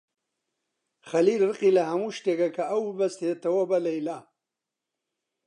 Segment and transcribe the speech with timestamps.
[1.09, 4.19] خەلیل ڕقی لە هەموو شتێکە کە ئەو ببەستێتەوە بە لەیلا.